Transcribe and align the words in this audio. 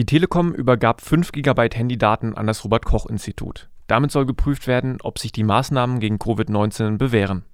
Die 0.00 0.06
Telekom 0.06 0.54
übergab 0.54 1.02
5 1.02 1.30
GB 1.30 1.68
Handydaten 1.74 2.34
an 2.34 2.46
das 2.46 2.64
Robert 2.64 2.86
Koch 2.86 3.04
Institut. 3.04 3.68
Damit 3.86 4.10
soll 4.10 4.24
geprüft 4.24 4.66
werden, 4.66 4.96
ob 5.02 5.18
sich 5.18 5.30
die 5.30 5.44
Maßnahmen 5.44 6.00
gegen 6.00 6.16
Covid-19 6.16 6.96
bewähren. 6.96 7.44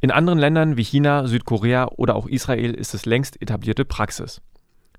In 0.00 0.10
anderen 0.10 0.40
Ländern 0.40 0.76
wie 0.76 0.82
China, 0.82 1.28
Südkorea 1.28 1.92
oder 1.94 2.16
auch 2.16 2.26
Israel 2.26 2.74
ist 2.74 2.92
es 2.92 3.06
längst 3.06 3.40
etablierte 3.40 3.84
Praxis. 3.84 4.42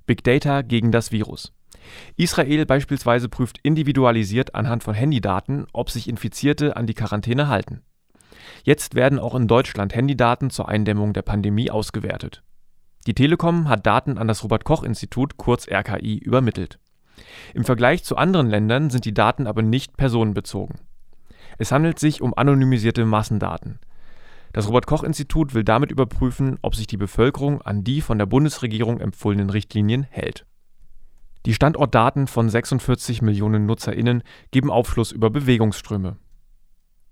Big 0.05 0.23
Data 0.23 0.61
gegen 0.61 0.93
das 0.93 1.11
Virus. 1.11 1.51
Israel 2.15 2.65
beispielsweise 2.65 3.27
prüft 3.27 3.57
individualisiert 3.61 4.55
anhand 4.55 4.81
von 4.81 4.95
Handydaten, 4.95 5.67
ob 5.73 5.89
sich 5.89 6.07
Infizierte 6.07 6.77
an 6.77 6.87
die 6.87 6.93
Quarantäne 6.93 7.49
halten. 7.49 7.81
Jetzt 8.63 8.95
werden 8.95 9.19
auch 9.19 9.35
in 9.35 9.49
Deutschland 9.49 9.93
Handydaten 9.93 10.49
zur 10.51 10.69
Eindämmung 10.69 11.11
der 11.11 11.23
Pandemie 11.23 11.69
ausgewertet. 11.69 12.43
Die 13.07 13.13
Telekom 13.13 13.69
hat 13.69 13.85
Daten 13.85 14.17
an 14.17 14.27
das 14.27 14.43
Robert 14.43 14.63
Koch 14.63 14.83
Institut 14.83 15.37
kurz 15.37 15.67
RKI 15.67 16.17
übermittelt. 16.17 16.79
Im 17.53 17.63
Vergleich 17.63 18.03
zu 18.03 18.17
anderen 18.17 18.49
Ländern 18.49 18.89
sind 18.89 19.05
die 19.05 19.13
Daten 19.13 19.45
aber 19.45 19.61
nicht 19.61 19.95
personenbezogen. 19.95 20.79
Es 21.57 21.71
handelt 21.71 21.99
sich 21.99 22.21
um 22.21 22.33
anonymisierte 22.35 23.05
Massendaten. 23.05 23.79
Das 24.53 24.67
Robert 24.67 24.87
Koch 24.87 25.03
Institut 25.03 25.53
will 25.53 25.63
damit 25.63 25.91
überprüfen, 25.91 26.57
ob 26.61 26.75
sich 26.75 26.87
die 26.87 26.97
Bevölkerung 26.97 27.61
an 27.61 27.83
die 27.83 28.01
von 28.01 28.17
der 28.17 28.25
Bundesregierung 28.25 28.99
empfohlenen 28.99 29.49
Richtlinien 29.49 30.03
hält. 30.09 30.45
Die 31.45 31.53
Standortdaten 31.53 32.25
von 32.25 32.49
46 32.49 33.21
Millionen 33.21 33.67
Nutzerinnen 33.67 34.23
geben 34.49 34.71
Aufschluss 34.71 35.11
über 35.11 35.29
Bewegungsströme. 35.29 36.17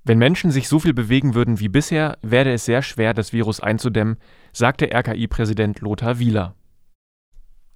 Wenn 0.05 0.17
Menschen 0.17 0.52
sich 0.52 0.67
so 0.67 0.80
viel 0.80 0.93
bewegen 0.93 1.34
würden 1.34 1.62
wie 1.62 1.70
bisher, 1.70 2.17
werde 2.21 2.52
es 2.52 2.66
sehr 2.66 2.81
schwer, 2.81 3.13
das 3.13 3.31
Virus 3.31 3.61
einzudämmen, 3.61 4.17
sagte 4.52 4.91
RKI-Präsident 4.94 5.80
Lothar 5.80 6.20
Wieler. 6.20 6.55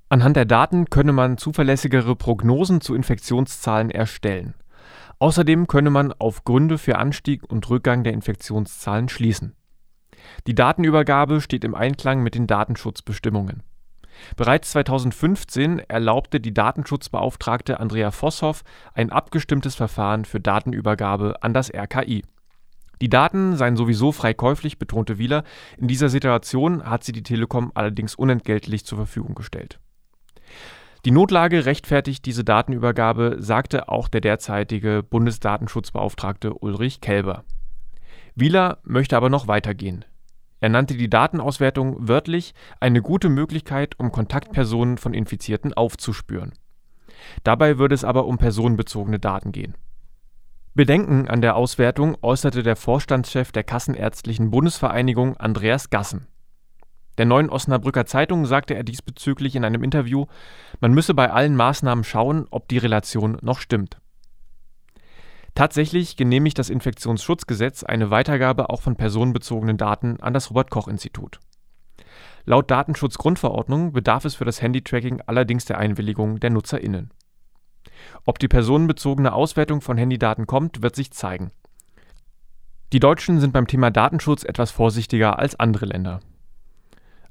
Anhand 0.10 0.36
der 0.36 0.46
Daten 0.46 0.90
könne 0.90 1.14
man 1.14 1.38
zuverlässigere 1.38 2.16
Prognosen 2.18 2.82
zu 2.82 2.96
Infektionszahlen 2.96 3.92
erstellen. 3.92 4.56
Außerdem 5.20 5.68
könne 5.68 5.90
man 5.90 6.12
auf 6.14 6.44
Gründe 6.44 6.78
für 6.78 6.98
Anstieg 6.98 7.44
und 7.50 7.70
Rückgang 7.70 8.04
der 8.04 8.14
Infektionszahlen 8.14 9.08
schließen. 9.08 9.56
Die 10.48 10.56
Datenübergabe 10.56 11.40
steht 11.40 11.64
im 11.64 11.76
Einklang 11.76 12.24
mit 12.24 12.36
den 12.36 12.48
Datenschutzbestimmungen. 12.48 13.64
Bereits 14.36 14.72
2015 14.72 15.80
erlaubte 15.80 16.40
die 16.40 16.54
Datenschutzbeauftragte 16.54 17.80
Andrea 17.80 18.12
Vosshoff 18.12 18.64
ein 18.94 19.12
abgestimmtes 19.12 19.76
Verfahren 19.76 20.26
für 20.26 20.40
Datenübergabe 20.40 21.42
an 21.42 21.54
das 21.54 21.74
RKI. 21.74 22.24
Die 23.02 23.10
Daten 23.10 23.56
seien 23.56 23.78
sowieso 23.78 24.12
frei 24.12 24.34
betonte 24.34 25.18
Wieler. 25.18 25.44
In 25.78 25.88
dieser 25.88 26.10
Situation 26.10 26.84
hat 26.84 27.04
sie 27.04 27.12
die 27.12 27.24
Telekom 27.24 27.72
allerdings 27.76 28.16
unentgeltlich 28.16 28.86
zur 28.86 28.98
Verfügung 28.98 29.36
gestellt. 29.36 29.80
Die 31.06 31.12
Notlage 31.12 31.66
rechtfertigt 31.66 32.26
diese 32.26 32.44
Datenübergabe, 32.44 33.38
sagte 33.40 33.88
auch 33.88 34.08
der 34.08 34.22
derzeitige 34.22 35.04
Bundesdatenschutzbeauftragte 35.04 36.54
Ulrich 36.54 37.02
Kelber. 37.02 37.44
Wieler 38.36 38.80
möchte 38.84 39.16
aber 39.16 39.30
noch 39.30 39.48
weitergehen. 39.48 40.06
Er 40.60 40.70
nannte 40.70 40.96
die 40.96 41.10
Datenauswertung 41.10 42.08
wörtlich 42.08 42.54
eine 42.80 43.02
gute 43.02 43.30
Möglichkeit, 43.30 44.00
um 44.00 44.12
Kontaktpersonen 44.12 44.98
von 44.98 45.14
Infizierten 45.14 45.74
aufzuspüren. 45.74 46.54
Dabei 47.44 47.78
würde 47.78 47.96
es 47.96 48.04
aber 48.04 48.26
um 48.26 48.38
personenbezogene 48.38 49.20
Daten 49.20 49.52
gehen. 49.52 49.76
Bedenken 50.74 51.28
an 51.28 51.42
der 51.42 51.56
Auswertung 51.56 52.18
äußerte 52.22 52.62
der 52.62 52.76
Vorstandschef 52.76 53.52
der 53.52 53.64
Kassenärztlichen 53.64 54.52
Bundesvereinigung 54.52 55.36
Andreas 55.38 55.90
Gassen. 55.90 56.28
Der 57.18 57.26
Neuen 57.26 57.50
Osnabrücker 57.50 58.06
Zeitung 58.06 58.46
sagte 58.46 58.76
er 58.76 58.84
diesbezüglich 58.84 59.56
in 59.56 59.66
einem 59.66 59.84
Interview, 59.84 60.26
man 60.80 60.94
müsse 60.94 61.16
bei 61.16 61.32
allen 61.32 61.56
Maßnahmen 61.56 62.04
schauen, 62.04 62.46
ob 62.52 62.68
die 62.68 62.78
Relation 62.78 63.40
noch 63.42 63.60
stimmt. 63.60 64.00
Tatsächlich 65.58 66.18
genehmigt 66.18 66.60
das 66.60 66.70
Infektionsschutzgesetz 66.70 67.84
eine 67.84 68.12
Weitergabe 68.12 68.70
auch 68.70 68.84
von 68.84 68.96
personenbezogenen 68.96 69.76
Daten 69.76 70.20
an 70.22 70.36
das 70.36 70.52
Robert 70.52 70.70
Koch 70.70 70.88
Institut. 70.88 71.40
Laut 72.46 72.70
Datenschutzgrundverordnung 72.70 73.92
bedarf 73.92 74.26
es 74.26 74.36
für 74.36 74.46
das 74.46 74.62
Handytracking 74.62 75.24
allerdings 75.26 75.66
der 75.66 75.80
Einwilligung 75.80 76.40
der 76.40 76.52
Nutzerinnen. 76.52 77.10
Ob 78.24 78.38
die 78.38 78.48
personenbezogene 78.48 79.34
Auswertung 79.34 79.82
von 79.82 79.98
Handydaten 79.98 80.46
kommt, 80.46 80.84
wird 80.84 80.96
sich 80.96 81.10
zeigen. 81.10 81.50
Die 82.94 83.00
Deutschen 83.00 83.40
sind 83.40 83.52
beim 83.52 83.66
Thema 83.66 83.90
Datenschutz 83.90 84.44
etwas 84.44 84.70
vorsichtiger 84.70 85.40
als 85.40 85.60
andere 85.60 85.88
Länder. 85.88 86.20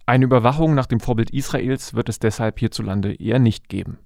Eine 0.04 0.25
Überwachung 0.25 0.75
nach 0.75 0.86
dem 0.86 0.98
Vorbild 0.98 1.31
Israels 1.31 1.94
wird 1.94 2.09
es 2.09 2.19
deshalb 2.19 2.59
hierzulande 2.59 3.15
eher 3.15 3.38
nicht 3.38 3.69
geben 3.69 4.00